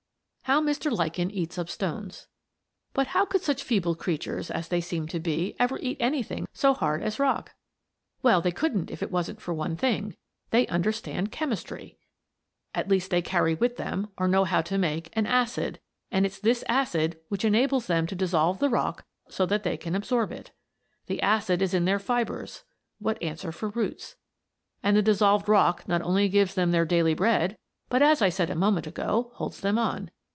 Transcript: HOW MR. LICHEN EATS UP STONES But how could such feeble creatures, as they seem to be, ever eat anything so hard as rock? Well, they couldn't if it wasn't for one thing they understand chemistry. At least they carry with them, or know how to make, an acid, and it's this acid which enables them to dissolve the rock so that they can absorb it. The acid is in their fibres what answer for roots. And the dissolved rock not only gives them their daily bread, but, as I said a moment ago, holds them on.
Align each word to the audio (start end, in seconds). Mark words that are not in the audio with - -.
HOW 0.45 0.59
MR. 0.59 0.91
LICHEN 0.91 1.31
EATS 1.31 1.57
UP 1.57 1.69
STONES 1.69 2.27
But 2.93 3.07
how 3.07 3.23
could 3.23 3.41
such 3.41 3.63
feeble 3.63 3.95
creatures, 3.95 4.51
as 4.51 4.67
they 4.67 4.81
seem 4.81 5.07
to 5.07 5.17
be, 5.17 5.55
ever 5.59 5.79
eat 5.79 5.95
anything 6.01 6.45
so 6.51 6.73
hard 6.73 7.01
as 7.01 7.19
rock? 7.21 7.53
Well, 8.21 8.41
they 8.41 8.51
couldn't 8.51 8.91
if 8.91 9.01
it 9.01 9.11
wasn't 9.13 9.39
for 9.39 9.53
one 9.53 9.77
thing 9.77 10.17
they 10.49 10.67
understand 10.67 11.31
chemistry. 11.31 11.99
At 12.75 12.89
least 12.89 13.11
they 13.11 13.21
carry 13.21 13.55
with 13.55 13.77
them, 13.77 14.09
or 14.17 14.27
know 14.27 14.43
how 14.43 14.61
to 14.63 14.77
make, 14.77 15.07
an 15.13 15.25
acid, 15.25 15.79
and 16.11 16.25
it's 16.25 16.37
this 16.37 16.65
acid 16.67 17.17
which 17.29 17.45
enables 17.45 17.87
them 17.87 18.05
to 18.07 18.15
dissolve 18.15 18.59
the 18.59 18.67
rock 18.67 19.05
so 19.29 19.45
that 19.45 19.63
they 19.63 19.77
can 19.77 19.95
absorb 19.95 20.33
it. 20.33 20.51
The 21.05 21.21
acid 21.21 21.61
is 21.61 21.73
in 21.73 21.85
their 21.85 21.97
fibres 21.99 22.65
what 22.99 23.23
answer 23.23 23.53
for 23.53 23.69
roots. 23.69 24.17
And 24.83 24.97
the 24.97 25.01
dissolved 25.01 25.47
rock 25.47 25.87
not 25.87 26.01
only 26.01 26.27
gives 26.27 26.55
them 26.55 26.71
their 26.71 26.83
daily 26.83 27.13
bread, 27.13 27.57
but, 27.87 28.01
as 28.01 28.21
I 28.21 28.27
said 28.27 28.49
a 28.49 28.55
moment 28.55 28.85
ago, 28.85 29.31
holds 29.35 29.61
them 29.61 29.77
on. 29.79 30.11